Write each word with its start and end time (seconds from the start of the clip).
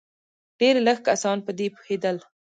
ډېر 0.59 0.75
لږ 0.87 0.99
کسان 1.09 1.37
په 1.45 1.51
دې 1.57 1.67
پوهېدل. 1.75 2.17